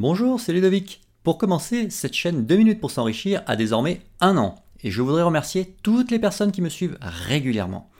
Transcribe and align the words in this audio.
Bonjour, 0.00 0.40
c'est 0.40 0.54
Ludovic. 0.54 1.02
Pour 1.24 1.36
commencer, 1.36 1.90
cette 1.90 2.14
chaîne 2.14 2.46
2 2.46 2.56
minutes 2.56 2.80
pour 2.80 2.90
s'enrichir 2.90 3.42
a 3.46 3.54
désormais 3.54 4.00
un 4.22 4.38
an 4.38 4.54
et 4.82 4.90
je 4.90 5.02
voudrais 5.02 5.24
remercier 5.24 5.74
toutes 5.82 6.10
les 6.10 6.18
personnes 6.18 6.52
qui 6.52 6.62
me 6.62 6.70
suivent 6.70 6.96
régulièrement. 7.02 7.90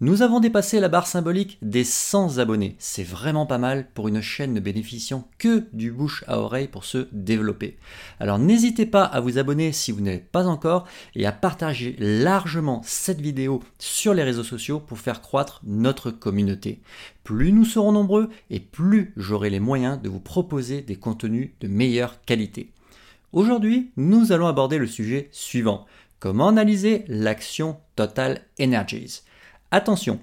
Nous 0.00 0.22
avons 0.22 0.38
dépassé 0.38 0.78
la 0.78 0.88
barre 0.88 1.08
symbolique 1.08 1.58
des 1.60 1.82
100 1.82 2.38
abonnés. 2.38 2.76
C'est 2.78 3.02
vraiment 3.02 3.46
pas 3.46 3.58
mal 3.58 3.88
pour 3.94 4.06
une 4.06 4.20
chaîne 4.20 4.54
ne 4.54 4.60
bénéficiant 4.60 5.28
que 5.38 5.64
du 5.72 5.90
bouche 5.90 6.22
à 6.28 6.38
oreille 6.38 6.68
pour 6.68 6.84
se 6.84 7.08
développer. 7.10 7.78
Alors 8.20 8.38
n'hésitez 8.38 8.86
pas 8.86 9.02
à 9.02 9.18
vous 9.18 9.38
abonner 9.38 9.72
si 9.72 9.90
vous 9.90 10.00
n'êtes 10.00 10.28
pas 10.30 10.46
encore 10.46 10.86
et 11.16 11.26
à 11.26 11.32
partager 11.32 11.96
largement 11.98 12.80
cette 12.84 13.20
vidéo 13.20 13.60
sur 13.80 14.14
les 14.14 14.22
réseaux 14.22 14.44
sociaux 14.44 14.78
pour 14.78 15.00
faire 15.00 15.20
croître 15.20 15.60
notre 15.64 16.12
communauté. 16.12 16.80
Plus 17.24 17.50
nous 17.50 17.64
serons 17.64 17.90
nombreux 17.90 18.30
et 18.50 18.60
plus 18.60 19.12
j'aurai 19.16 19.50
les 19.50 19.58
moyens 19.58 20.00
de 20.00 20.08
vous 20.08 20.20
proposer 20.20 20.80
des 20.80 20.94
contenus 20.94 21.50
de 21.60 21.66
meilleure 21.66 22.22
qualité. 22.22 22.70
Aujourd'hui, 23.32 23.90
nous 23.96 24.30
allons 24.30 24.46
aborder 24.46 24.78
le 24.78 24.86
sujet 24.86 25.28
suivant. 25.32 25.86
Comment 26.20 26.48
analyser 26.48 27.04
l'action 27.08 27.78
Total 27.96 28.42
Energies? 28.60 29.22
Attention, 29.70 30.18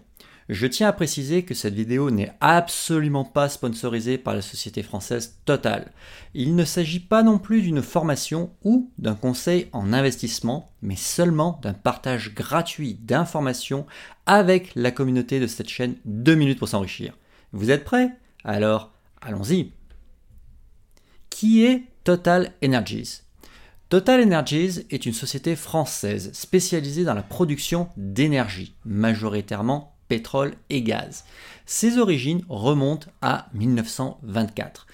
je 0.49 0.65
tiens 0.65 0.87
à 0.87 0.93
préciser 0.93 1.43
que 1.43 1.53
cette 1.53 1.75
vidéo 1.75 2.09
n'est 2.09 2.33
absolument 2.41 3.25
pas 3.25 3.47
sponsorisée 3.47 4.17
par 4.17 4.33
la 4.33 4.41
société 4.41 4.81
française 4.81 5.37
Total. 5.45 5.91
Il 6.33 6.55
ne 6.55 6.65
s'agit 6.65 6.99
pas 6.99 7.21
non 7.21 7.37
plus 7.37 7.61
d'une 7.61 7.83
formation 7.83 8.51
ou 8.63 8.91
d'un 8.97 9.13
conseil 9.13 9.67
en 9.71 9.93
investissement, 9.93 10.71
mais 10.81 10.95
seulement 10.95 11.59
d'un 11.61 11.73
partage 11.73 12.33
gratuit 12.33 12.95
d'informations 12.95 13.85
avec 14.25 14.71
la 14.75 14.89
communauté 14.89 15.39
de 15.39 15.47
cette 15.47 15.69
chaîne 15.69 15.95
2 16.05 16.33
minutes 16.33 16.59
pour 16.59 16.69
s'enrichir. 16.69 17.15
Vous 17.51 17.69
êtes 17.69 17.83
prêts? 17.83 18.17
Alors, 18.43 18.93
allons-y. 19.21 19.73
Qui 21.29 21.65
est 21.65 21.83
Total 22.03 22.51
Energies? 22.63 23.24
Total 23.95 24.21
Energies 24.21 24.85
est 24.89 25.05
une 25.05 25.13
société 25.13 25.55
française 25.55 26.29
spécialisée 26.33 27.05
dans 27.05 27.13
la 27.13 27.23
production 27.23 27.87
d'énergie, 27.95 28.75
majoritairement 28.83 29.95
pétrole 30.09 30.55
et 30.69 30.81
gaz. 30.81 31.23
Ses 31.65 31.97
origines 31.97 32.43
remontent 32.49 33.07
à 33.21 33.47
1924. 33.53 34.85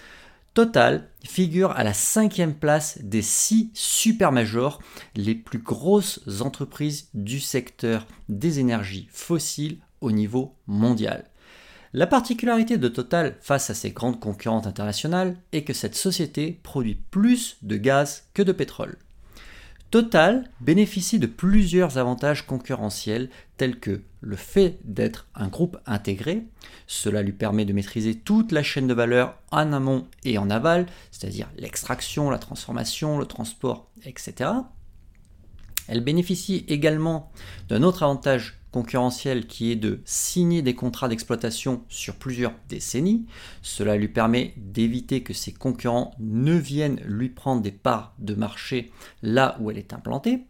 Total 0.54 1.10
figure 1.24 1.72
à 1.72 1.84
la 1.84 1.96
cinquième 1.96 2.54
place 2.54 3.00
des 3.02 3.24
six 3.24 3.72
supermajors, 3.74 4.80
les 5.16 5.34
plus 5.34 5.64
grosses 5.64 6.20
entreprises 6.42 7.10
du 7.16 7.40
secteur 7.40 8.06
des 8.30 8.60
énergies 8.60 9.08
fossiles 9.12 9.80
au 10.02 10.12
niveau 10.12 10.54
mondial. 10.68 11.26
La 11.94 12.08
particularité 12.08 12.78
de 12.78 12.88
Total 12.88 13.36
face 13.42 13.70
à 13.70 13.74
ses 13.74 13.92
grandes 13.92 14.22
concurrentes 14.22 14.66
internationales 14.66 15.36
est 15.52 15.64
que 15.64 15.74
cette 15.74 15.96
société 15.96 16.58
produit 16.64 16.96
plus 16.96 17.58
de 17.64 17.76
gaz 17.76 18.30
que 18.34 18.42
de 18.42 18.54
pétrole. 18.54 18.98
Total 19.90 20.50
bénéficie 20.62 21.20
de 21.20 21.28
plusieurs 21.28 21.98
avantages 21.98 22.48
concurrentiels 22.48 23.30
tels 23.58 23.78
que 23.78 24.04
le 24.22 24.38
fait 24.38 24.80
d'être 24.86 25.28
un 25.36 25.50
groupe 25.50 25.78
intégré, 25.86 26.46
cela 26.88 27.22
lui 27.22 27.34
permet 27.34 27.66
de 27.66 27.74
maîtriser 27.74 28.16
toute 28.16 28.54
la 28.54 28.64
chaîne 28.64 28.88
de 28.88 28.94
valeur 28.94 29.38
en 29.52 29.74
amont 29.74 30.08
et 30.24 30.38
en 30.38 30.50
aval, 30.50 30.86
c'est-à-dire 31.12 31.50
l'extraction, 31.58 32.30
la 32.30 32.40
transformation, 32.40 33.20
le 33.20 33.26
transport, 33.26 33.90
etc. 34.06 34.52
Elle 35.90 36.00
bénéficie 36.00 36.64
également 36.70 37.34
d'un 37.68 37.84
autre 37.84 38.04
avantage 38.04 38.61
concurrentiel 38.72 39.48
qui 39.48 39.72
est 39.72 39.76
de 39.76 40.02
signer 40.06 40.62
des 40.62 40.76
contrats 40.76 41.08
d'exploitation 41.08 41.84
sur 41.90 42.16
plusieurs 42.16 42.54
décennies. 42.70 43.26
Cela 43.62 43.98
lui 43.98 44.08
permet 44.08 44.54
d'éviter 44.58 45.24
que 45.24 45.34
ses 45.34 45.54
concurrents 45.54 46.16
ne 46.20 46.56
viennent 46.56 47.02
lui 47.06 47.30
prendre 47.30 47.62
des 47.62 47.72
parts 47.72 48.14
de 48.20 48.34
marché 48.34 48.92
là 49.22 49.58
où 49.60 49.70
elle 49.70 49.78
est 49.78 49.94
implantée. 49.94 50.46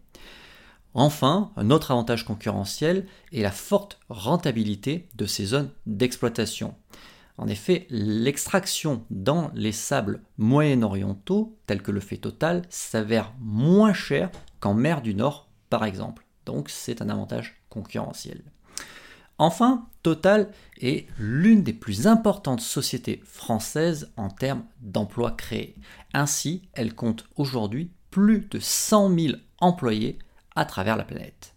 Enfin, 0.94 1.52
un 1.56 1.70
autre 1.72 1.92
avantage 1.92 2.26
concurrentiel 2.26 3.06
est 3.32 3.42
la 3.42 3.52
forte 3.52 4.00
rentabilité 4.10 5.08
de 5.16 5.26
ces 5.26 5.46
zones 5.46 5.72
d'exploitation. 5.86 6.76
En 7.38 7.48
effet, 7.48 7.88
l'extraction 7.90 9.06
dans 9.10 9.52
les 9.56 9.72
sables 9.72 10.22
moyen-orientaux, 10.38 11.58
tels 11.66 11.82
que 11.82 11.92
le 11.92 12.02
fait 12.02 12.18
Total, 12.18 12.64
s'avère 12.70 13.34
moins 13.40 13.94
cher 13.94 14.30
qu'en 14.60 14.74
mer 14.74 15.02
du 15.02 15.16
Nord, 15.16 15.50
par 15.70 15.86
exemple. 15.86 16.26
Donc 16.46 16.70
c'est 16.70 17.02
un 17.02 17.10
avantage 17.10 17.61
concurrentiel. 17.72 18.44
Enfin, 19.40 19.88
Total 20.04 20.52
est 20.80 21.08
l'une 21.18 21.64
des 21.64 21.74
plus 21.74 22.06
importantes 22.06 22.62
sociétés 22.62 23.24
françaises 23.26 24.12
en 24.16 24.30
termes 24.30 24.64
d'emplois 24.82 25.32
créés. 25.32 25.76
Ainsi, 26.14 26.62
elle 26.74 26.94
compte 26.94 27.26
aujourd'hui 27.38 27.90
plus 28.12 28.48
de 28.52 28.60
100 28.60 29.18
000 29.18 29.34
employés 29.60 30.20
à 30.56 30.66
travers 30.66 30.96
la 30.96 31.04
planète. 31.04 31.56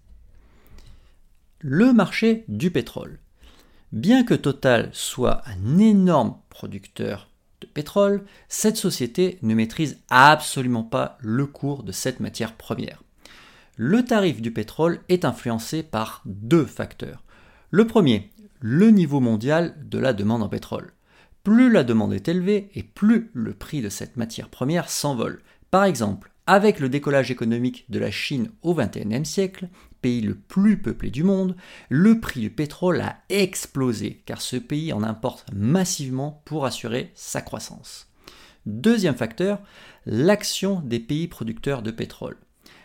Le 1.59 1.93
marché 1.93 2.45
du 2.49 2.71
pétrole. 2.71 3.19
Bien 3.93 4.25
que 4.25 4.35
Total 4.35 4.89
soit 4.93 5.43
un 5.47 5.79
énorme 5.79 6.39
producteur 6.49 7.29
de 7.61 7.67
pétrole, 7.67 8.25
cette 8.49 8.77
société 8.77 9.39
ne 9.43 9.55
maîtrise 9.55 10.01
absolument 10.09 10.85
pas 10.85 11.19
le 11.21 11.47
cours 11.47 11.83
de 11.83 11.93
cette 11.93 12.21
matière 12.21 12.55
première 12.55 13.04
le 13.77 14.05
tarif 14.05 14.41
du 14.41 14.53
pétrole 14.53 15.01
est 15.09 15.25
influencé 15.25 15.83
par 15.83 16.23
deux 16.27 16.65
facteurs. 16.65 17.25
Le 17.71 17.87
premier, 17.87 18.31
le 18.61 18.91
niveau 18.91 19.21
mondial 19.21 19.75
de 19.89 19.99
la 19.99 20.13
demande 20.13 20.43
en 20.43 20.49
pétrole. 20.49 20.93
Plus 21.43 21.71
la 21.71 21.85
demande 21.85 22.15
est 22.15 22.29
élevée 22.29 22.71
et 22.75 22.83
plus 22.83 23.31
le 23.35 23.53
prix 23.53 23.83
de 23.83 23.89
cette 23.89 24.17
matière 24.17 24.49
première 24.49 24.89
s'envole. 24.89 25.43
Par 25.71 25.85
exemple, 25.85 26.31
avec 26.47 26.79
le 26.79 26.89
décollage 26.89 27.31
économique 27.31 27.85
de 27.91 27.99
la 27.99 28.11
Chine 28.11 28.51
au 28.63 28.75
XXIe 28.75 29.27
siècle, 29.27 29.69
pays 30.03 30.21
le 30.21 30.35
plus 30.35 30.81
peuplé 30.81 31.11
du 31.11 31.25
monde, 31.25 31.57
le 31.89 32.21
prix 32.21 32.41
du 32.41 32.51
pétrole 32.51 33.01
a 33.01 33.17
explosé 33.29 34.23
car 34.25 34.41
ce 34.41 34.57
pays 34.57 34.93
en 34.93 35.03
importe 35.03 35.47
massivement 35.53 36.43
pour 36.45 36.65
assurer 36.65 37.11
sa 37.15 37.41
croissance. 37.41 38.09
Deuxième 38.67 39.17
facteur, 39.17 39.61
l'action 40.07 40.81
des 40.81 41.01
pays 41.01 41.29
producteurs 41.29 41.83
de 41.83 41.91
pétrole 41.91 42.37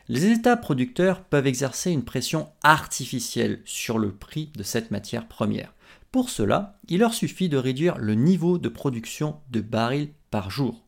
les 0.10 0.26
États 0.26 0.58
producteurs 0.58 1.22
peuvent 1.22 1.46
exercer 1.46 1.92
une 1.92 2.04
pression 2.04 2.50
artificielle 2.64 3.62
sur 3.64 4.00
le 4.00 4.12
prix 4.12 4.52
de 4.58 4.64
cette 4.64 4.90
matière 4.90 5.28
première. 5.28 5.74
Pour 6.12 6.32
cela, 6.32 6.80
il 6.90 7.00
leur 7.00 7.14
suffit 7.14 7.48
de 7.48 7.58
réduire 7.58 8.00
le 8.00 8.16
niveau 8.16 8.58
de 8.58 8.70
production 8.70 9.38
de 9.52 9.62
barils 9.62 10.10
par 10.32 10.50
jour. 10.50 10.84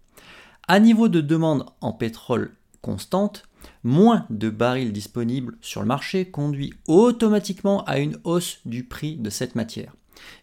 À 0.67 0.79
niveau 0.79 1.07
de 1.07 1.21
demande 1.21 1.65
en 1.81 1.93
pétrole 1.93 2.55
constante, 2.81 3.43
moins 3.83 4.25
de 4.31 4.49
barils 4.49 4.91
disponibles 4.91 5.55
sur 5.61 5.81
le 5.81 5.87
marché 5.87 6.25
conduit 6.25 6.73
automatiquement 6.87 7.83
à 7.85 7.99
une 7.99 8.17
hausse 8.23 8.59
du 8.65 8.83
prix 8.83 9.17
de 9.17 9.29
cette 9.29 9.53
matière. 9.53 9.93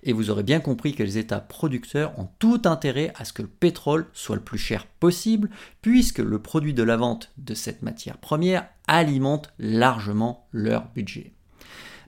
Et 0.02 0.12
vous 0.12 0.30
aurez 0.30 0.42
bien 0.42 0.60
compris 0.60 0.94
que 0.94 1.02
les 1.02 1.18
États 1.18 1.40
producteurs 1.40 2.18
ont 2.18 2.28
tout 2.38 2.62
intérêt 2.64 3.12
à 3.16 3.24
ce 3.24 3.32
que 3.32 3.42
le 3.42 3.48
pétrole 3.48 4.06
soit 4.12 4.36
le 4.36 4.42
plus 4.42 4.58
cher 4.58 4.86
possible, 4.86 5.50
puisque 5.82 6.18
le 6.18 6.40
produit 6.40 6.74
de 6.74 6.82
la 6.82 6.96
vente 6.96 7.32
de 7.38 7.54
cette 7.54 7.82
matière 7.82 8.18
première 8.18 8.66
alimente 8.86 9.52
largement 9.58 10.46
leur 10.52 10.88
budget. 10.94 11.32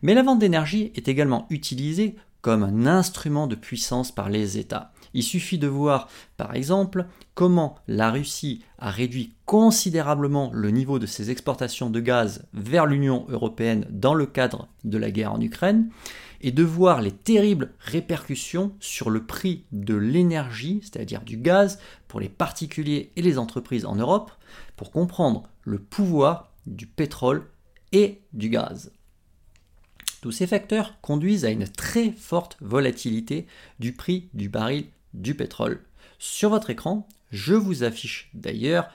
Mais 0.03 0.15
la 0.15 0.23
vente 0.23 0.39
d'énergie 0.39 0.93
est 0.95 1.09
également 1.09 1.47
utilisée 1.51 2.17
comme 2.41 2.63
un 2.63 2.87
instrument 2.87 3.47
de 3.47 3.55
puissance 3.55 4.13
par 4.13 4.31
les 4.31 4.59
États. 4.59 4.93
Il 5.13 5.23
suffit 5.23 5.59
de 5.59 5.67
voir, 5.67 6.09
par 6.37 6.55
exemple, 6.55 7.07
comment 7.35 7.77
la 7.89 8.11
Russie 8.11 8.65
a 8.79 8.91
réduit 8.91 9.35
considérablement 9.45 10.51
le 10.55 10.71
niveau 10.71 10.99
de 10.99 11.07
ses 11.07 11.31
exportations 11.31 11.91
de 11.91 12.01
gaz 12.01 12.47
vers 12.55 12.87
l'Union 12.87 13.27
européenne 13.29 13.87
dans 13.91 14.15
le 14.15 14.27
cadre 14.27 14.69
de 14.85 14.99
la 14.99 15.11
guerre 15.11 15.33
en 15.33 15.41
Ukraine, 15.41 15.91
et 16.41 16.53
de 16.53 16.63
voir 16.63 17.03
les 17.03 17.13
terribles 17.13 17.73
répercussions 17.81 18.75
sur 18.81 19.11
le 19.11 19.25
prix 19.27 19.65
de 19.73 19.95
l'énergie, 19.95 20.81
c'est-à-dire 20.83 21.23
du 21.23 21.37
gaz, 21.37 21.79
pour 22.09 22.21
les 22.21 22.29
particuliers 22.29 23.13
et 23.17 23.23
les 23.23 23.39
entreprises 23.39 23.85
en 23.85 23.97
Europe, 23.97 24.33
pour 24.77 24.91
comprendre 24.91 25.49
le 25.65 25.79
pouvoir 25.79 26.53
du 26.67 26.87
pétrole 26.87 27.47
et 27.93 28.21
du 28.33 28.49
gaz. 28.49 28.93
Tous 30.21 30.33
ces 30.33 30.47
facteurs 30.47 31.01
conduisent 31.01 31.45
à 31.45 31.51
une 31.51 31.69
très 31.69 32.13
forte 32.13 32.57
volatilité 32.61 33.47
du 33.79 33.93
prix 33.93 34.29
du 34.35 34.49
baril 34.49 34.87
du 35.15 35.35
pétrole. 35.35 35.83
Sur 36.19 36.51
votre 36.51 36.71
écran, 36.71 37.09
je 37.31 37.55
vous 37.55 37.85
affiche 37.85 38.31
d'ailleurs 38.35 38.91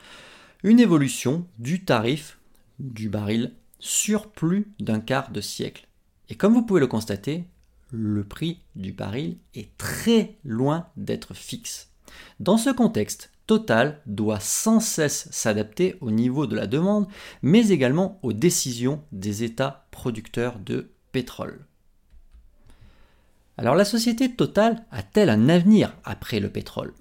une 0.64 0.80
évolution 0.80 1.48
du 1.58 1.84
tarif 1.84 2.38
du 2.80 3.10
baril 3.10 3.54
sur 3.80 4.32
plus 4.32 4.68
d'un 4.80 5.00
quart 5.00 5.32
de 5.32 5.42
siècle. 5.42 5.88
Et 6.30 6.36
comme 6.36 6.54
vous 6.54 6.66
pouvez 6.66 6.80
le 6.80 6.88
constater, 6.88 7.46
le 7.92 8.24
prix 8.24 8.62
du 8.76 8.92
baril 8.92 9.38
est 9.54 9.76
très 9.78 10.38
loin 10.44 10.88
d'être 10.98 11.34
fixe. 11.34 11.92
Dans 12.40 12.58
ce 12.58 12.70
contexte, 12.70 13.32
Total 13.48 14.02
doit 14.08 14.40
sans 14.40 14.80
cesse 14.80 15.28
s'adapter 15.32 15.98
au 16.02 16.10
niveau 16.10 16.48
de 16.48 16.56
la 16.56 16.66
demande, 16.66 17.08
mais 17.44 17.70
également 17.70 18.20
aux 18.24 18.34
décisions 18.34 19.04
des 19.12 19.44
États 19.44 19.86
producteurs 19.92 20.58
de 20.58 20.90
pétrole. 21.12 21.66
Alors 23.58 23.76
la 23.76 23.86
société 23.86 24.36
Total 24.36 24.84
a-t-elle 24.92 25.30
un 25.30 25.48
avenir 25.48 25.96
après 26.04 26.40
le 26.40 26.50
pétrole? 26.50 26.94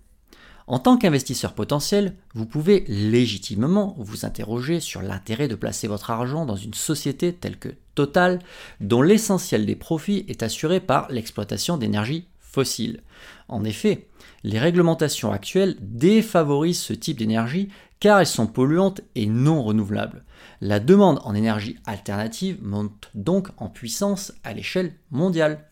En 0.67 0.79
tant 0.79 0.97
qu'investisseur 0.97 1.53
potentiel, 1.53 2.15
vous 2.35 2.47
pouvez 2.47 2.85
légitimement 2.89 3.95
vous 3.99 4.25
interroger 4.25 4.81
sur 4.81 5.03
l'intérêt 5.03 5.47
de 5.47 5.55
placer 5.55 5.89
votre 5.89 6.11
argent 6.11 6.47
dans 6.47 6.57
une 6.57 6.75
société 6.75 7.35
telle 7.35 7.59
que 7.59 7.69
Total, 7.95 8.41
dont 8.81 9.03
l'essentiel 9.03 9.67
des 9.67 9.77
profits 9.77 10.25
est 10.27 10.43
assuré 10.43 10.81
par 10.81 11.07
l'exploitation 11.13 11.77
d'énergie 11.77 12.27
fossiles. 12.41 13.03
En 13.47 13.63
effet, 13.63 14.09
les 14.43 14.59
réglementations 14.59 15.33
actuelles 15.33 15.77
défavorisent 15.81 16.81
ce 16.81 16.93
type 16.93 17.19
d'énergie 17.19 17.69
car 18.01 18.19
elles 18.19 18.27
sont 18.27 18.47
polluantes 18.47 19.01
et 19.15 19.27
non 19.27 19.63
renouvelables. 19.63 20.25
La 20.61 20.81
demande 20.81 21.21
en 21.25 21.35
énergie 21.35 21.77
alternative 21.87 22.59
monte 22.63 23.11
donc 23.15 23.49
en 23.59 23.69
puissance 23.69 24.33
à 24.43 24.53
l'échelle 24.53 24.95
mondiale. 25.11 25.65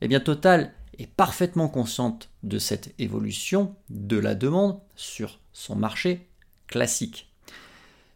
Eh 0.00 0.08
bien 0.08 0.20
Total 0.20 0.72
est 1.00 1.06
parfaitement 1.06 1.68
consciente 1.68 2.28
de 2.42 2.58
cette 2.58 2.94
évolution 2.98 3.74
de 3.88 4.18
la 4.18 4.34
demande 4.34 4.78
sur 4.96 5.40
son 5.52 5.74
marché 5.74 6.28
classique. 6.66 7.32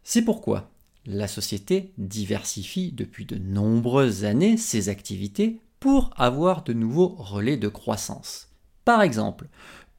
C'est 0.03 0.21
pourquoi 0.21 0.69
la 1.05 1.27
société 1.27 1.93
diversifie 1.97 2.91
depuis 2.91 3.25
de 3.25 3.37
nombreuses 3.37 4.25
années 4.25 4.57
ses 4.57 4.89
activités 4.89 5.59
pour 5.79 6.11
avoir 6.15 6.63
de 6.63 6.73
nouveaux 6.73 7.15
relais 7.17 7.57
de 7.57 7.67
croissance. 7.67 8.49
Par 8.85 9.01
exemple, 9.01 9.47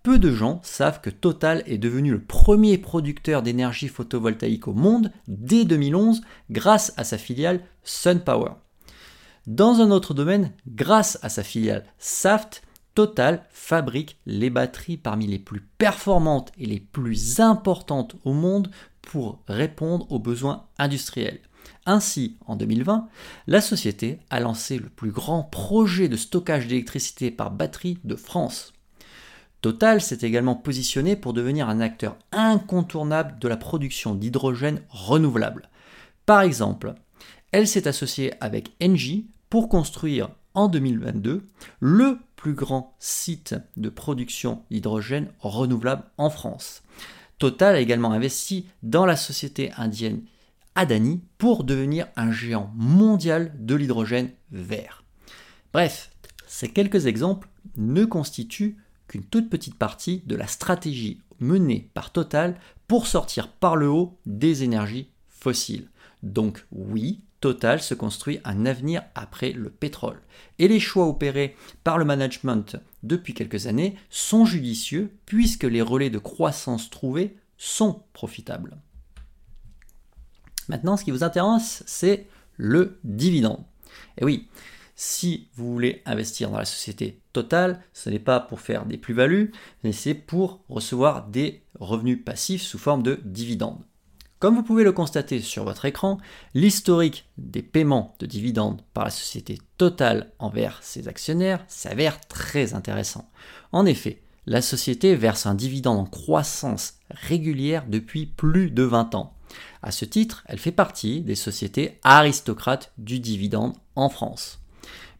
peu 0.03 0.19
de 0.21 0.31
gens 0.31 0.61
savent 0.63 1.01
que 1.01 1.11
Total 1.11 1.65
est 1.67 1.79
devenu 1.79 2.13
le 2.13 2.23
premier 2.23 2.79
producteur 2.79 3.43
d'énergie 3.43 3.89
photovoltaïque 3.89 4.69
au 4.69 4.73
monde 4.73 5.11
dès 5.27 5.65
2011 5.65 6.23
grâce 6.51 6.93
à 6.97 7.03
sa 7.03 7.19
filiale 7.19 7.61
SunPower. 7.83 8.53
Dans 9.49 9.81
un 9.81 9.91
autre 9.91 10.15
domaine, 10.15 10.53
grâce 10.69 11.19
à 11.23 11.29
sa 11.29 11.43
filiale 11.43 11.85
Saft, 11.99 12.63
Total 12.97 13.45
fabrique 13.51 14.17
les 14.25 14.49
batteries 14.49 14.97
parmi 14.97 15.27
les 15.27 15.39
plus 15.39 15.61
performantes 15.61 16.51
et 16.57 16.65
les 16.65 16.81
plus 16.81 17.41
importantes 17.41 18.17
au 18.25 18.33
monde 18.33 18.71
pour 19.03 19.43
répondre 19.49 20.11
aux 20.11 20.19
besoins 20.19 20.65
industriels. 20.79 21.41
Ainsi, 21.85 22.39
en 22.47 22.57
2020, 22.57 23.07
la 23.49 23.61
société 23.61 24.21
a 24.31 24.41
lancé 24.41 24.79
le 24.79 24.89
plus 24.89 25.11
grand 25.11 25.43
projet 25.43 26.09
de 26.09 26.17
stockage 26.17 26.69
d'électricité 26.69 27.31
par 27.31 27.51
batterie 27.51 27.99
de 28.05 28.17
France. 28.17 28.73
Total 29.61 30.01
s'est 30.01 30.21
également 30.23 30.55
positionné 30.55 31.17
pour 31.17 31.35
devenir 31.35 31.69
un 31.69 31.81
acteur 31.81 32.17
incontournable 32.33 33.39
de 33.39 33.49
la 33.49 33.59
production 33.59 34.15
d'hydrogène 34.15 34.81
renouvelable. 34.89 35.69
Par 36.25 36.41
exemple, 36.41 36.95
elle 37.53 37.69
s'est 37.69 37.89
associée 37.89 38.33
avec 38.41 38.75
Engie 38.83 39.27
pour 39.51 39.69
construire 39.69 40.31
en 40.57 40.67
2022 40.67 41.49
le 41.79 42.19
plus 42.35 42.55
grand 42.55 42.97
site 42.99 43.55
de 43.77 43.89
production 43.89 44.63
d'hydrogène 44.71 45.29
renouvelable 45.39 46.05
en 46.19 46.31
France. 46.31 46.83
Total 47.39 47.77
a 47.77 47.81
également 47.81 48.13
investi 48.13 48.67
dans 48.83 49.07
la 49.07 49.17
société 49.17 49.71
indienne 49.77 50.23
Adani 50.75 51.23
pour 51.39 51.65
devenir 51.65 52.09
un 52.17 52.33
géant 52.33 52.73
mondial 52.75 53.53
de 53.59 53.75
l'hydrogène 53.75 54.31
vert. 54.51 55.05
Bref, 55.73 56.11
ces 56.47 56.69
quelques 56.69 57.07
exemples 57.07 57.49
ne 57.77 58.05
constituent 58.05 58.77
qu'une 59.09 59.25
toute 59.25 59.51
petite 59.51 59.77
partie 59.77 60.23
de 60.27 60.37
la 60.37 60.47
stratégie 60.47 61.21
menée 61.39 61.91
par 61.95 62.13
Total 62.13 62.57
pour 62.89 63.07
sortir 63.07 63.49
par 63.49 63.77
le 63.77 63.89
haut 63.89 64.19
des 64.27 64.65
énergies 64.65 65.11
fossiles. 65.29 65.89
Donc 66.27 66.67
oui, 66.73 67.23
Total 67.41 67.83
se 67.83 67.95
construit 67.95 68.41
un 68.45 68.65
avenir 68.65 69.03
après 69.15 69.53
le 69.53 69.71
pétrole. 69.71 70.21
Et 70.59 70.69
les 70.69 70.81
choix 70.81 71.07
opérés 71.07 71.55
par 71.85 71.99
le 71.99 72.05
management 72.05 72.77
depuis 73.03 73.35
quelques 73.35 73.67
années 73.67 73.95
sont 74.09 74.47
judicieux 74.47 75.13
puisque 75.27 75.65
les 75.65 75.83
relais 75.83 76.11
de 76.11 76.19
croissance 76.19 76.89
trouvés 76.89 77.37
sont 77.59 78.03
profitables. 78.15 78.79
Maintenant, 80.69 80.97
ce 80.97 81.05
qui 81.05 81.11
vous 81.11 81.25
intéresse, 81.25 81.85
c'est 81.87 82.27
le 82.57 82.99
dividende. 83.05 83.63
Et 84.19 84.25
oui, 84.25 84.49
si 84.97 85.49
vous 85.55 85.73
voulez 85.73 86.03
investir 86.07 86.51
dans 86.51 86.59
la 86.59 86.65
société 86.65 87.21
totale, 87.33 87.83
ce 87.93 88.09
n'est 88.09 88.19
pas 88.19 88.41
pour 88.41 88.61
faire 88.61 88.87
des 88.87 88.97
plus-values, 88.97 89.53
mais 89.85 89.93
c'est 89.93 90.15
pour 90.15 90.65
recevoir 90.69 91.29
des 91.29 91.63
revenus 91.79 92.25
passifs 92.25 92.63
sous 92.63 92.79
forme 92.79 93.03
de 93.03 93.21
dividendes. 93.25 93.85
Comme 94.47 94.55
vous 94.55 94.63
pouvez 94.63 94.85
le 94.85 94.93
constater 94.93 95.41
sur 95.41 95.65
votre 95.65 95.87
écran, 95.87 96.19
l'historique 96.55 97.29
des 97.37 97.63
paiements 97.63 98.15
de 98.21 98.27
dividendes 98.27 98.81
par 98.95 99.03
la 99.03 99.11
société 99.11 99.59
Total 99.77 100.31
envers 100.39 100.79
ses 100.85 101.09
actionnaires 101.09 101.65
s'avère 101.67 102.21
très 102.29 102.73
intéressant. 102.73 103.29
En 103.73 103.87
effet, 103.87 104.23
la 104.47 104.63
société 104.63 105.17
verse 105.17 105.47
un 105.47 105.57
dividende 105.57 105.99
en 105.99 106.05
croissance 106.05 106.95
régulière 107.11 107.87
depuis 107.89 108.27
plus 108.27 108.71
de 108.71 108.85
20 108.85 109.17
ans. 109.17 109.35
À 109.83 109.91
ce 109.91 110.05
titre, 110.05 110.45
elle 110.47 110.61
fait 110.61 110.71
partie 110.71 111.23
des 111.23 111.35
sociétés 111.35 111.99
aristocrates 112.05 112.93
du 112.99 113.19
dividende 113.19 113.75
en 113.97 114.09
France. 114.09 114.61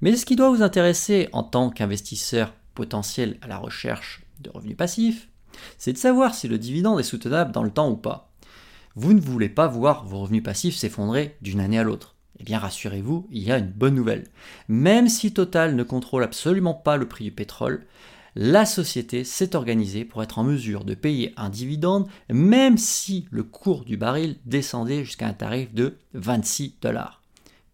Mais 0.03 0.15
ce 0.15 0.25
qui 0.25 0.37
doit 0.37 0.51
vous 0.51 0.63
intéresser 0.63 1.29
en 1.33 1.43
tant 1.43 1.71
qu'investisseur 1.71 2.55
potentiel 2.75 3.39
à 3.43 3.49
la 3.49 3.59
recherche 3.59 4.23
de 4.39 4.51
revenus 4.51 4.77
passifs, 4.77 5.27
c'est 5.79 5.95
de 5.95 5.99
savoir 5.99 6.33
si 6.33 6.47
le 6.47 6.59
dividende 6.59 7.01
est 7.01 7.03
soutenable 7.03 7.51
dans 7.51 7.65
le 7.65 7.73
temps 7.73 7.91
ou 7.91 7.97
pas. 7.97 8.31
Vous 8.99 9.13
ne 9.13 9.21
voulez 9.21 9.51
pas 9.51 9.67
voir 9.67 10.07
vos 10.07 10.21
revenus 10.21 10.43
passifs 10.43 10.75
s'effondrer 10.75 11.37
d'une 11.43 11.61
année 11.61 11.79
à 11.79 11.83
l'autre. 11.83 12.15
Eh 12.41 12.45
bien 12.45 12.59
rassurez-vous, 12.59 13.29
il 13.31 13.43
y 13.43 13.53
a 13.53 13.59
une 13.59 13.71
bonne 13.71 13.95
nouvelle. 13.95 14.25
Même 14.69 15.09
si 15.09 15.35
Total 15.35 15.77
ne 15.77 15.83
contrôle 15.83 16.25
absolument 16.25 16.73
pas 16.73 16.97
le 16.97 17.07
prix 17.07 17.25
du 17.25 17.31
pétrole, 17.31 17.85
la 18.37 18.65
société 18.65 19.23
s'est 19.25 19.55
organisée 19.55 20.07
pour 20.07 20.23
être 20.23 20.39
en 20.39 20.45
mesure 20.45 20.85
de 20.85 20.95
payer 20.95 21.35
un 21.37 21.51
dividende 21.51 22.09
même 22.31 22.79
si 22.79 23.27
le 23.31 23.43
cours 23.43 23.85
du 23.85 23.99
baril 23.99 24.37
descendait 24.47 25.05
jusqu'à 25.05 25.27
un 25.27 25.35
tarif 25.35 25.75
de 25.75 25.99
26 26.15 26.77
dollars. 26.81 27.16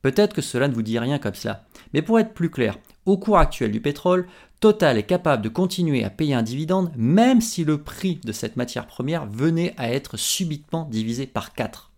Peut-être 0.02 0.34
que 0.34 0.42
cela 0.42 0.68
ne 0.68 0.74
vous 0.74 0.82
dit 0.82 0.98
rien 0.98 1.18
comme 1.18 1.34
cela, 1.34 1.64
mais 1.94 2.02
pour 2.02 2.18
être 2.18 2.34
plus 2.34 2.50
clair, 2.50 2.76
au 3.06 3.16
cours 3.16 3.38
actuel 3.38 3.70
du 3.70 3.80
pétrole, 3.80 4.26
Total 4.60 4.96
est 4.96 5.02
capable 5.02 5.42
de 5.42 5.48
continuer 5.48 6.04
à 6.04 6.10
payer 6.10 6.34
un 6.34 6.42
dividende 6.42 6.92
même 6.96 7.40
si 7.40 7.64
le 7.64 7.82
prix 7.82 8.20
de 8.24 8.30
cette 8.30 8.56
matière 8.56 8.86
première 8.86 9.26
venait 9.26 9.74
à 9.76 9.90
être 9.92 10.16
subitement 10.16 10.84
divisé 10.84 11.26
par 11.26 11.52
4. 11.52 11.90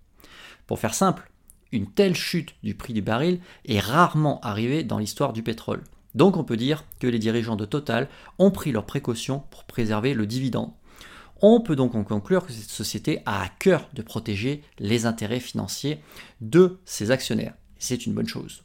Pour 0.66 0.78
faire 0.78 0.94
simple, 0.94 1.30
une 1.72 1.90
telle 1.90 2.14
chute 2.14 2.54
du 2.62 2.74
prix 2.74 2.94
du 2.94 3.02
baril 3.02 3.40
est 3.66 3.80
rarement 3.80 4.40
arrivée 4.40 4.82
dans 4.82 4.98
l'histoire 4.98 5.32
du 5.32 5.42
pétrole. 5.42 5.82
Donc 6.14 6.36
on 6.36 6.44
peut 6.44 6.56
dire 6.56 6.84
que 7.00 7.06
les 7.06 7.18
dirigeants 7.18 7.56
de 7.56 7.64
Total 7.64 8.08
ont 8.38 8.50
pris 8.50 8.72
leurs 8.72 8.86
précautions 8.86 9.42
pour 9.50 9.64
préserver 9.64 10.14
le 10.14 10.26
dividende. 10.26 10.72
On 11.42 11.60
peut 11.60 11.76
donc 11.76 11.94
en 11.94 12.04
conclure 12.04 12.46
que 12.46 12.52
cette 12.52 12.70
société 12.70 13.20
a 13.26 13.42
à 13.42 13.48
cœur 13.48 13.88
de 13.92 14.02
protéger 14.02 14.62
les 14.78 15.04
intérêts 15.04 15.40
financiers 15.40 16.00
de 16.40 16.78
ses 16.84 17.10
actionnaires. 17.10 17.54
C'est 17.84 18.06
une 18.06 18.14
bonne 18.14 18.26
chose. 18.26 18.62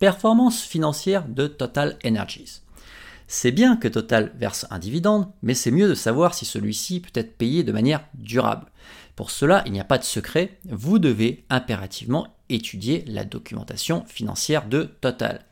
Performance 0.00 0.62
financière 0.62 1.28
de 1.28 1.46
Total 1.46 1.96
Energies. 2.04 2.62
C'est 3.28 3.52
bien 3.52 3.76
que 3.76 3.86
Total 3.86 4.32
verse 4.36 4.66
un 4.70 4.80
dividende, 4.80 5.30
mais 5.40 5.54
c'est 5.54 5.70
mieux 5.70 5.88
de 5.88 5.94
savoir 5.94 6.34
si 6.34 6.44
celui-ci 6.44 6.98
peut 6.98 7.12
être 7.14 7.38
payé 7.38 7.62
de 7.62 7.70
manière 7.70 8.04
durable. 8.14 8.66
Pour 9.14 9.30
cela, 9.30 9.62
il 9.64 9.70
n'y 9.70 9.78
a 9.78 9.84
pas 9.84 9.98
de 9.98 10.02
secret, 10.02 10.58
vous 10.64 10.98
devez 10.98 11.44
impérativement 11.50 12.34
étudier 12.48 13.04
la 13.06 13.24
documentation 13.24 14.04
financière 14.06 14.66
de 14.66 14.90
Total. 15.00 15.44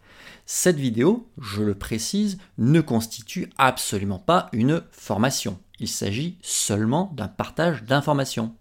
Cette 0.47 0.81
vidéo, 0.81 1.31
je 1.41 1.63
le 1.63 1.77
précise, 1.77 2.39
ne 2.57 2.81
constitue 2.81 3.51
absolument 3.57 4.19
pas 4.19 4.49
une 4.53 4.83
formation. 4.91 5.61
Il 5.79 5.87
s'agit 5.87 6.39
seulement 6.43 7.13
d'un 7.15 7.29
partage 7.29 7.85
d'informations. 7.85 8.57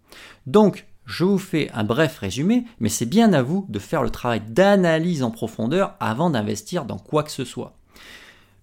Donc, 0.46 0.86
je 1.08 1.24
vous 1.24 1.40
fais 1.40 1.72
un 1.74 1.84
bref 1.84 2.20
résumé, 2.20 2.66
mais 2.80 2.90
c'est 2.90 3.06
bien 3.06 3.34
à 3.34 3.42
vous 3.42 3.66
de 3.70 3.80
faire 3.80 4.04
le 4.04 4.12
travail 4.12 4.42
d'analyse 4.42 5.24
en 5.24 5.32
profondeur 5.32 5.96
avant 6.00 6.30
d'investir 6.30 6.86
dans 6.86 7.00
quoi 7.00 7.24
que 7.24 7.32
ce 7.32 7.46
soit. 7.46 7.78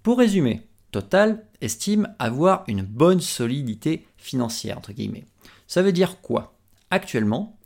Pour 0.02 0.18
résumer, 0.18 0.62
Total 0.94 1.44
estime 1.60 2.14
avoir 2.20 2.62
une 2.68 2.82
bonne 2.82 3.20
solidité 3.20 4.06
financière. 4.16 4.80
Ça 5.66 5.82
veut 5.82 5.90
dire 5.90 6.20
quoi? 6.20 6.54
Actuellement, 6.88 7.58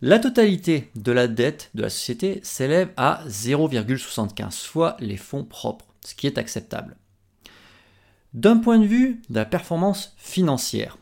la 0.00 0.20
totalité 0.20 0.92
de 0.94 1.10
la 1.10 1.26
dette 1.26 1.70
de 1.74 1.82
la 1.82 1.90
société 1.90 2.38
s'élève 2.44 2.92
à 2.96 3.24
0,75 3.26 4.64
fois 4.64 4.96
les 5.00 5.16
fonds 5.16 5.44
propres, 5.44 5.86
ce 6.04 6.14
qui 6.14 6.28
est 6.28 6.38
acceptable. 6.38 6.94
D'un 8.32 8.58
point 8.58 8.78
de 8.78 8.86
vue 8.86 9.22
de 9.28 9.34
la 9.34 9.44
performance 9.44 10.14
financière, 10.16 10.98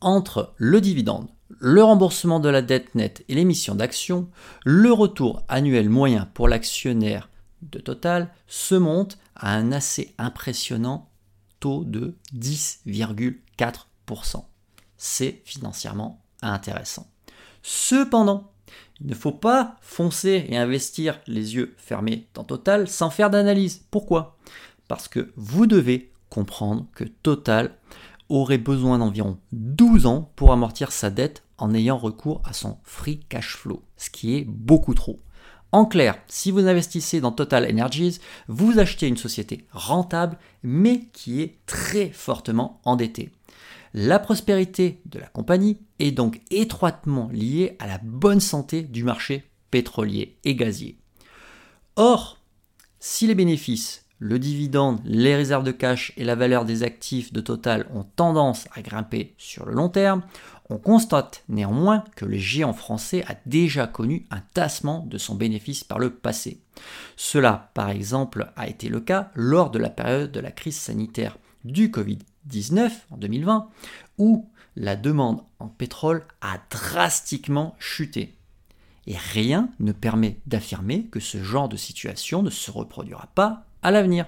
entre 0.00 0.54
le 0.56 0.80
dividende, 0.80 1.26
le 1.58 1.82
remboursement 1.82 2.40
de 2.40 2.48
la 2.48 2.62
dette 2.62 2.94
nette 2.94 3.24
et 3.28 3.34
l'émission 3.34 3.74
d'actions, 3.74 4.28
le 4.64 4.92
retour 4.92 5.42
annuel 5.48 5.88
moyen 5.88 6.28
pour 6.34 6.48
l'actionnaire 6.48 7.28
de 7.62 7.78
Total 7.78 8.30
se 8.46 8.74
monte 8.74 9.18
à 9.36 9.54
un 9.54 9.72
assez 9.72 10.14
impressionnant 10.18 11.08
taux 11.60 11.84
de 11.84 12.16
10,4%. 12.36 14.44
C'est 14.96 15.42
financièrement 15.44 16.22
intéressant. 16.42 17.08
Cependant, 17.62 18.52
il 19.00 19.06
ne 19.06 19.14
faut 19.14 19.32
pas 19.32 19.76
foncer 19.80 20.46
et 20.48 20.56
investir 20.56 21.20
les 21.26 21.54
yeux 21.54 21.74
fermés 21.76 22.28
dans 22.34 22.44
Total 22.44 22.88
sans 22.88 23.10
faire 23.10 23.30
d'analyse. 23.30 23.84
Pourquoi? 23.90 24.36
Parce 24.88 25.08
que 25.08 25.32
vous 25.36 25.66
devez 25.66 26.12
comprendre 26.28 26.86
que 26.94 27.04
Total 27.04 27.76
aurait 28.40 28.58
besoin 28.58 28.98
d'environ 28.98 29.38
12 29.52 30.06
ans 30.06 30.32
pour 30.36 30.52
amortir 30.52 30.92
sa 30.92 31.10
dette 31.10 31.44
en 31.58 31.74
ayant 31.74 31.98
recours 31.98 32.42
à 32.44 32.52
son 32.52 32.78
free 32.82 33.20
cash 33.28 33.56
flow, 33.56 33.82
ce 33.96 34.10
qui 34.10 34.36
est 34.36 34.44
beaucoup 34.44 34.94
trop. 34.94 35.20
En 35.70 35.86
clair, 35.86 36.18
si 36.28 36.50
vous 36.50 36.66
investissez 36.66 37.20
dans 37.20 37.32
Total 37.32 37.70
Energies, 37.70 38.18
vous 38.46 38.78
achetez 38.78 39.06
une 39.06 39.16
société 39.16 39.66
rentable 39.70 40.38
mais 40.62 41.06
qui 41.12 41.40
est 41.40 41.58
très 41.66 42.10
fortement 42.10 42.80
endettée. 42.84 43.30
La 43.94 44.18
prospérité 44.18 45.00
de 45.06 45.18
la 45.18 45.26
compagnie 45.26 45.78
est 45.98 46.12
donc 46.12 46.40
étroitement 46.50 47.28
liée 47.32 47.76
à 47.78 47.86
la 47.86 47.98
bonne 48.02 48.40
santé 48.40 48.82
du 48.82 49.04
marché 49.04 49.44
pétrolier 49.70 50.36
et 50.44 50.54
gazier. 50.54 50.98
Or, 51.96 52.38
si 53.00 53.26
les 53.26 53.34
bénéfices, 53.34 54.04
le 54.22 54.38
dividende, 54.38 55.00
les 55.04 55.34
réserves 55.34 55.64
de 55.64 55.72
cash 55.72 56.12
et 56.16 56.22
la 56.22 56.36
valeur 56.36 56.64
des 56.64 56.84
actifs 56.84 57.32
de 57.32 57.40
Total 57.40 57.88
ont 57.92 58.04
tendance 58.04 58.68
à 58.72 58.80
grimper 58.80 59.34
sur 59.36 59.66
le 59.66 59.74
long 59.74 59.88
terme, 59.88 60.22
on 60.70 60.78
constate 60.78 61.42
néanmoins 61.48 62.04
que 62.14 62.24
le 62.24 62.36
géant 62.36 62.72
français 62.72 63.24
a 63.26 63.34
déjà 63.46 63.88
connu 63.88 64.24
un 64.30 64.40
tassement 64.54 65.04
de 65.06 65.18
son 65.18 65.34
bénéfice 65.34 65.82
par 65.82 65.98
le 65.98 66.10
passé. 66.10 66.60
Cela, 67.16 67.72
par 67.74 67.90
exemple, 67.90 68.52
a 68.54 68.68
été 68.68 68.88
le 68.88 69.00
cas 69.00 69.32
lors 69.34 69.72
de 69.72 69.80
la 69.80 69.90
période 69.90 70.30
de 70.30 70.38
la 70.38 70.52
crise 70.52 70.78
sanitaire 70.78 71.36
du 71.64 71.88
Covid-19 71.88 72.92
en 73.10 73.16
2020, 73.16 73.70
où 74.18 74.48
la 74.76 74.94
demande 74.94 75.42
en 75.58 75.66
pétrole 75.66 76.24
a 76.40 76.58
drastiquement 76.70 77.74
chuté. 77.80 78.36
Et 79.08 79.16
rien 79.16 79.68
ne 79.80 79.90
permet 79.90 80.38
d'affirmer 80.46 81.06
que 81.06 81.18
ce 81.18 81.42
genre 81.42 81.68
de 81.68 81.76
situation 81.76 82.44
ne 82.44 82.50
se 82.50 82.70
reproduira 82.70 83.28
pas 83.34 83.66
à 83.82 83.90
l'avenir. 83.90 84.26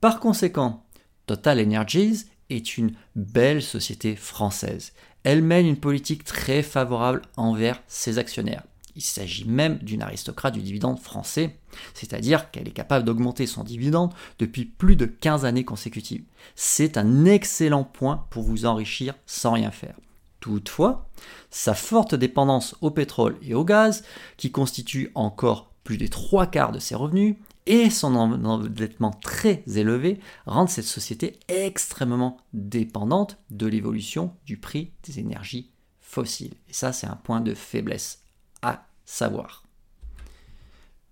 Par 0.00 0.20
conséquent, 0.20 0.84
Total 1.26 1.60
Energies 1.60 2.26
est 2.50 2.76
une 2.76 2.94
belle 3.16 3.62
société 3.62 4.16
française. 4.16 4.92
Elle 5.24 5.42
mène 5.42 5.66
une 5.66 5.78
politique 5.78 6.24
très 6.24 6.62
favorable 6.62 7.22
envers 7.36 7.80
ses 7.86 8.18
actionnaires. 8.18 8.64
Il 8.94 9.02
s'agit 9.02 9.46
même 9.46 9.78
d'une 9.78 10.02
aristocrate 10.02 10.52
du 10.52 10.60
dividende 10.60 10.98
français, 10.98 11.56
c'est-à-dire 11.94 12.50
qu'elle 12.50 12.68
est 12.68 12.72
capable 12.72 13.06
d'augmenter 13.06 13.46
son 13.46 13.64
dividende 13.64 14.12
depuis 14.38 14.66
plus 14.66 14.96
de 14.96 15.06
15 15.06 15.46
années 15.46 15.64
consécutives. 15.64 16.24
C'est 16.56 16.98
un 16.98 17.24
excellent 17.24 17.84
point 17.84 18.26
pour 18.30 18.42
vous 18.42 18.66
enrichir 18.66 19.14
sans 19.24 19.52
rien 19.52 19.70
faire. 19.70 19.96
Toutefois, 20.40 21.08
sa 21.50 21.72
forte 21.72 22.14
dépendance 22.14 22.76
au 22.80 22.90
pétrole 22.90 23.38
et 23.42 23.54
au 23.54 23.64
gaz, 23.64 24.04
qui 24.36 24.50
constitue 24.50 25.10
encore 25.14 25.70
plus 25.84 25.96
des 25.96 26.08
trois 26.08 26.46
quarts 26.46 26.72
de 26.72 26.78
ses 26.78 26.96
revenus, 26.96 27.36
et 27.66 27.90
son 27.90 28.14
endettement 28.14 29.10
très 29.10 29.62
élevé 29.66 30.20
rendent 30.46 30.68
cette 30.68 30.84
société 30.84 31.38
extrêmement 31.48 32.38
dépendante 32.52 33.38
de 33.50 33.66
l'évolution 33.66 34.34
du 34.46 34.56
prix 34.56 34.92
des 35.04 35.18
énergies 35.18 35.70
fossiles. 36.00 36.54
Et 36.68 36.72
ça, 36.72 36.92
c'est 36.92 37.06
un 37.06 37.16
point 37.16 37.40
de 37.40 37.54
faiblesse 37.54 38.22
à 38.62 38.86
savoir. 39.04 39.64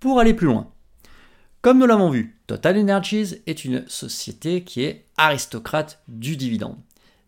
Pour 0.01 0.19
aller 0.19 0.35
plus 0.35 0.47
loin, 0.47 0.71
comme 1.63 1.79
nous 1.79 1.87
l'avons 1.87 2.11
vu, 2.11 2.39
Total 2.47 2.79
Energies 2.79 3.37
est 3.47 3.65
une 3.65 3.87
société 3.87 4.65
qui 4.65 4.83
est 4.83 5.05
aristocrate 5.17 6.03
du 6.09 6.37
dividende 6.37 6.79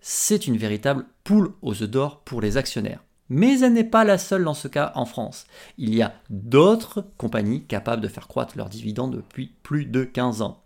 c'est 0.03 0.49
une 0.49 0.57
véritable 0.57 1.07
poule 1.23 1.55
aux 1.63 1.81
œufs 1.83 1.89
d'or 1.89 2.21
pour 2.25 2.43
les 2.43 2.57
actionnaires. 2.57 3.03
Mais 3.35 3.61
elle 3.61 3.73
n'est 3.73 3.83
pas 3.83 4.05
la 4.05 4.19
seule 4.19 4.45
dans 4.45 4.53
ce 4.53 4.69
cas 4.69 4.93
en 4.95 5.07
France. 5.07 5.47
Il 5.79 5.95
y 5.95 6.03
a 6.03 6.13
d'autres 6.29 7.07
compagnies 7.17 7.65
capables 7.65 8.03
de 8.03 8.09
faire 8.09 8.29
croître 8.29 8.59
leurs 8.59 8.69
dividendes 8.69 9.17
depuis 9.17 9.55
plus 9.63 9.87
de 9.87 10.05
15 10.05 10.43
ans. 10.43 10.63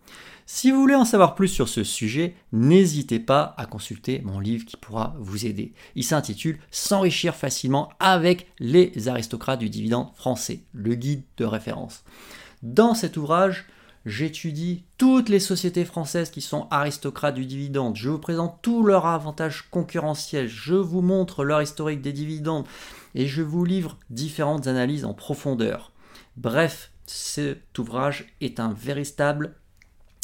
Si 0.47 0.73
vous 0.73 0.81
voulez 0.81 0.97
en 0.97 1.05
savoir 1.05 1.37
plus 1.37 1.47
sur 1.47 1.69
ce 1.69 1.85
sujet, 1.85 2.35
n'hésitez 2.51 3.21
pas 3.21 3.55
à 3.57 3.67
consulter 3.67 4.21
mon 4.25 4.41
livre 4.41 4.65
qui 4.65 4.77
pourra 4.77 5.15
vous 5.21 5.47
aider. 5.47 5.75
Il 5.95 6.03
s'intitule 6.03 6.59
S'enrichir 6.73 7.37
facilement 7.37 7.91
avec 8.01 8.49
les 8.59 9.07
aristocrates 9.07 9.61
du 9.61 9.71
dividende 9.71 10.09
français, 10.17 10.65
le 10.73 10.97
guide 10.97 11.23
de 11.37 11.45
référence. 11.45 12.03
Dans 12.65 12.95
cet 12.95 13.17
ouvrage, 13.17 13.67
J'étudie 14.07 14.85
toutes 14.99 15.29
les 15.29 15.41
sociétés 15.41 15.85
françaises 15.85 16.31
qui 16.31 16.41
sont 16.41 16.69
aristocrates 16.71 17.35
du 17.35 17.45
dividende. 17.45 17.97
Je 17.97 18.09
vous 18.09 18.21
présente 18.21 18.61
tous 18.63 18.85
leurs 18.85 19.05
avantages 19.05 19.67
concurrentiels. 19.73 20.47
Je 20.47 20.75
vous 20.75 21.03
montre 21.03 21.43
leur 21.43 21.61
historique 21.61 22.03
des 22.03 22.13
dividendes. 22.13 22.67
Et 23.17 23.27
je 23.27 23.43
vous 23.43 23.65
livre 23.65 23.99
différentes 24.09 24.69
analyses 24.69 25.05
en 25.05 25.13
profondeur. 25.13 25.91
Bref, 26.37 26.93
cet 27.07 27.77
ouvrage 27.79 28.33
est 28.41 28.61
un 28.61 28.73
véritable 28.73 29.57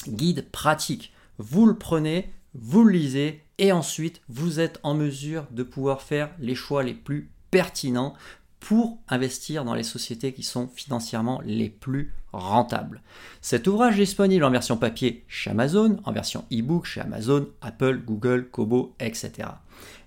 guide 0.07 0.49
pratique. 0.53 1.13
Vous 1.39 1.67
le 1.67 1.77
prenez, 1.77 2.33
vous 2.55 2.85
le 2.85 2.93
lisez 2.93 3.43
et 3.59 3.73
ensuite 3.73 4.21
vous 4.29 4.61
êtes 4.61 4.79
en 4.85 4.95
mesure 4.95 5.49
de 5.51 5.65
pouvoir 5.65 6.03
faire 6.03 6.31
les 6.39 6.55
choix 6.55 6.85
les 6.85 6.95
plus 6.95 7.33
pertinents 7.51 8.15
pour 8.61 9.01
investir 9.09 9.65
dans 9.65 9.75
les 9.75 9.83
sociétés 9.83 10.33
qui 10.33 10.45
sont 10.45 10.69
financièrement 10.69 11.41
les 11.45 11.69
plus 11.69 12.15
rentables. 12.33 13.03
Cet 13.41 13.67
ouvrage 13.67 13.95
est 13.95 14.05
disponible 14.05 14.45
en 14.45 14.51
version 14.51 14.77
papier 14.77 15.25
chez 15.29 15.51
Amazon, 15.51 15.99
en 16.05 16.13
version 16.13 16.45
e-book 16.53 16.87
chez 16.87 17.01
Amazon, 17.01 17.49
Apple, 17.61 18.03
Google, 18.05 18.49
Kobo, 18.51 18.95
etc. 19.01 19.49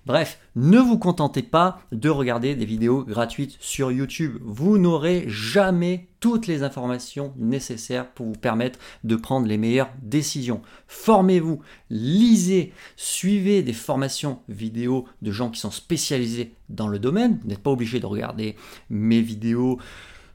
Bref, 0.06 0.38
ne 0.54 0.78
vous 0.78 0.98
contentez 0.98 1.42
pas 1.42 1.80
de 1.90 2.08
regarder 2.08 2.54
des 2.54 2.64
vidéos 2.64 3.02
gratuites 3.02 3.56
sur 3.58 3.90
YouTube. 3.90 4.38
Vous 4.40 4.78
n'aurez 4.78 5.24
jamais 5.26 6.06
toutes 6.20 6.46
les 6.46 6.62
informations 6.62 7.34
nécessaires 7.36 8.08
pour 8.12 8.26
vous 8.26 8.32
permettre 8.32 8.78
de 9.02 9.16
prendre 9.16 9.48
les 9.48 9.58
meilleures 9.58 9.90
décisions. 10.02 10.62
Formez-vous, 10.86 11.60
lisez, 11.90 12.72
suivez 12.94 13.64
des 13.64 13.72
formations 13.72 14.38
vidéo 14.48 15.06
de 15.22 15.32
gens 15.32 15.50
qui 15.50 15.58
sont 15.58 15.72
spécialisés 15.72 16.54
dans 16.68 16.88
le 16.88 17.00
domaine. 17.00 17.40
Vous 17.42 17.48
n'êtes 17.48 17.62
pas 17.62 17.72
obligé 17.72 17.98
de 17.98 18.06
regarder 18.06 18.54
mes 18.88 19.20
vidéos 19.20 19.78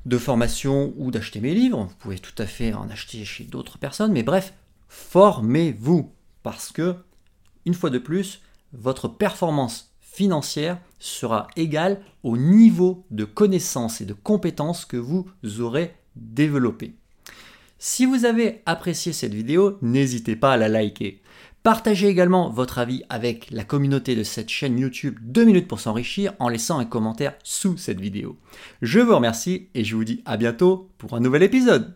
de 0.05 0.17
formation 0.17 0.93
ou 0.97 1.11
d'acheter 1.11 1.41
mes 1.41 1.53
livres. 1.53 1.83
Vous 1.83 1.95
pouvez 1.99 2.19
tout 2.19 2.35
à 2.37 2.45
fait 2.45 2.73
en 2.73 2.89
acheter 2.89 3.23
chez 3.25 3.43
d'autres 3.43 3.77
personnes. 3.77 4.11
Mais 4.11 4.23
bref, 4.23 4.53
formez-vous. 4.87 6.11
Parce 6.43 6.71
que, 6.71 6.95
une 7.65 7.75
fois 7.75 7.91
de 7.91 7.99
plus, 7.99 8.41
votre 8.73 9.07
performance 9.07 9.93
financière 9.99 10.79
sera 10.99 11.47
égale 11.55 12.01
au 12.23 12.35
niveau 12.35 13.05
de 13.11 13.25
connaissances 13.25 14.01
et 14.01 14.05
de 14.05 14.13
compétences 14.13 14.85
que 14.85 14.97
vous 14.97 15.27
aurez 15.59 15.93
développé. 16.15 16.95
Si 17.77 18.05
vous 18.05 18.25
avez 18.25 18.61
apprécié 18.65 19.13
cette 19.13 19.33
vidéo, 19.33 19.77
n'hésitez 19.81 20.35
pas 20.35 20.53
à 20.53 20.57
la 20.57 20.69
liker. 20.69 21.21
Partagez 21.63 22.07
également 22.07 22.49
votre 22.49 22.79
avis 22.79 23.03
avec 23.09 23.51
la 23.51 23.63
communauté 23.63 24.15
de 24.15 24.23
cette 24.23 24.49
chaîne 24.49 24.79
YouTube 24.79 25.19
2 25.21 25.45
minutes 25.45 25.67
pour 25.67 25.79
s'enrichir 25.79 26.33
en 26.39 26.49
laissant 26.49 26.79
un 26.79 26.85
commentaire 26.85 27.35
sous 27.43 27.77
cette 27.77 28.01
vidéo. 28.01 28.35
Je 28.81 28.99
vous 28.99 29.15
remercie 29.15 29.67
et 29.75 29.83
je 29.83 29.95
vous 29.95 30.03
dis 30.03 30.23
à 30.25 30.37
bientôt 30.37 30.89
pour 30.97 31.13
un 31.13 31.19
nouvel 31.19 31.43
épisode. 31.43 31.93